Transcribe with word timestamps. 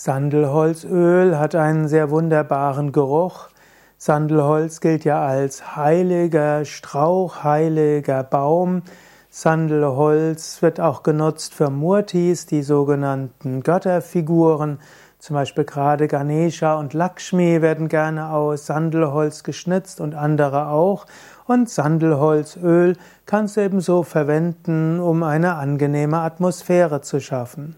Sandelholzöl 0.00 1.40
hat 1.40 1.56
einen 1.56 1.88
sehr 1.88 2.08
wunderbaren 2.10 2.92
Geruch. 2.92 3.48
Sandelholz 3.96 4.80
gilt 4.80 5.04
ja 5.04 5.26
als 5.26 5.74
heiliger 5.74 6.64
Strauch, 6.64 7.42
heiliger 7.42 8.22
Baum. 8.22 8.82
Sandelholz 9.28 10.62
wird 10.62 10.78
auch 10.78 11.02
genutzt 11.02 11.52
für 11.52 11.70
Murtis, 11.70 12.46
die 12.46 12.62
sogenannten 12.62 13.64
Götterfiguren. 13.64 14.78
Zum 15.18 15.34
Beispiel 15.34 15.64
gerade 15.64 16.06
Ganesha 16.06 16.78
und 16.78 16.94
Lakshmi 16.94 17.60
werden 17.60 17.88
gerne 17.88 18.30
aus 18.30 18.66
Sandelholz 18.66 19.42
geschnitzt 19.42 20.00
und 20.00 20.14
andere 20.14 20.68
auch. 20.68 21.06
Und 21.44 21.70
Sandelholzöl 21.70 22.96
kannst 23.26 23.56
du 23.56 23.62
ebenso 23.62 24.04
verwenden, 24.04 25.00
um 25.00 25.24
eine 25.24 25.56
angenehme 25.56 26.18
Atmosphäre 26.18 27.00
zu 27.00 27.18
schaffen. 27.18 27.74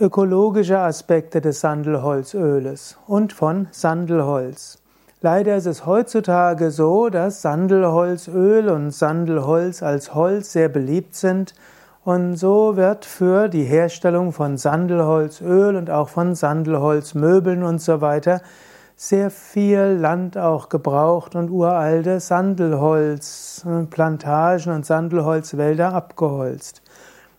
Ökologische 0.00 0.80
Aspekte 0.80 1.40
des 1.40 1.60
Sandelholzöles 1.60 2.98
und 3.06 3.32
von 3.32 3.68
Sandelholz. 3.70 4.78
Leider 5.20 5.56
ist 5.56 5.66
es 5.66 5.86
heutzutage 5.86 6.72
so, 6.72 7.10
dass 7.10 7.42
Sandelholzöl 7.42 8.70
und 8.70 8.90
Sandelholz 8.90 9.84
als 9.84 10.12
Holz 10.12 10.50
sehr 10.50 10.68
beliebt 10.68 11.14
sind 11.14 11.54
und 12.04 12.34
so 12.34 12.76
wird 12.76 13.04
für 13.04 13.48
die 13.48 13.62
Herstellung 13.62 14.32
von 14.32 14.56
Sandelholzöl 14.56 15.76
und 15.76 15.90
auch 15.90 16.08
von 16.08 16.34
Sandelholzmöbeln 16.34 17.62
und 17.62 17.80
so 17.80 18.00
weiter 18.00 18.40
sehr 18.96 19.30
viel 19.30 19.96
Land 20.00 20.36
auch 20.36 20.70
gebraucht 20.70 21.36
und 21.36 21.50
uralte 21.50 22.18
Sandelholzplantagen 22.18 24.72
und 24.72 24.84
Sandelholzwälder 24.84 25.92
abgeholzt. 25.92 26.82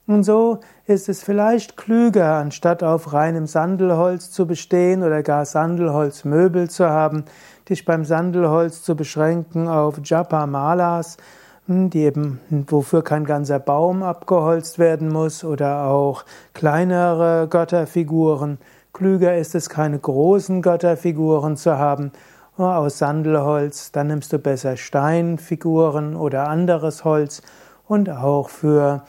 Und 0.07 0.23
so 0.23 0.59
ist 0.85 1.09
es 1.09 1.23
vielleicht 1.23 1.77
klüger, 1.77 2.35
anstatt 2.35 2.83
auf 2.83 3.11
reinem 3.13 3.47
Sandelholz 3.47 4.29
zu 4.29 4.45
bestehen 4.45 5.01
oder 5.01 5.23
gar 5.23 5.45
Sandelholzmöbel 5.45 6.69
zu 6.69 6.87
haben, 6.87 7.25
dich 7.67 7.85
beim 7.85 8.05
Sandelholz 8.05 8.83
zu 8.83 8.95
beschränken 8.95 9.67
auf 9.67 9.99
Japa-Malas, 10.03 11.17
hm, 11.65 11.89
die 11.89 12.03
eben, 12.03 12.39
wofür 12.67 13.03
kein 13.03 13.25
ganzer 13.25 13.57
Baum 13.57 14.03
abgeholzt 14.03 14.77
werden 14.77 15.09
muss, 15.09 15.43
oder 15.43 15.85
auch 15.85 16.23
kleinere 16.53 17.47
Götterfiguren. 17.49 18.59
Klüger 18.93 19.35
ist 19.35 19.55
es, 19.55 19.69
keine 19.69 19.97
großen 19.97 20.61
Götterfiguren 20.61 21.57
zu 21.57 21.79
haben 21.79 22.11
aus 22.57 22.99
Sandelholz, 22.99 23.91
dann 23.91 24.07
nimmst 24.07 24.31
du 24.31 24.39
besser 24.39 24.77
Steinfiguren 24.77 26.15
oder 26.15 26.47
anderes 26.47 27.03
Holz 27.03 27.41
und 27.87 28.09
auch 28.09 28.49
für 28.49 29.03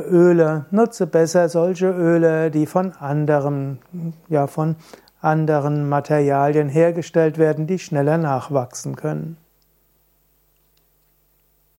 Öle. 0.00 0.66
Nutze 0.70 1.06
besser 1.06 1.48
solche 1.48 1.90
Öle, 1.90 2.50
die 2.50 2.66
von 2.66 2.92
anderen, 2.92 3.78
ja, 4.28 4.46
von 4.46 4.76
anderen 5.20 5.88
Materialien 5.88 6.68
hergestellt 6.68 7.38
werden, 7.38 7.66
die 7.66 7.78
schneller 7.78 8.18
nachwachsen 8.18 8.96
können. 8.96 9.36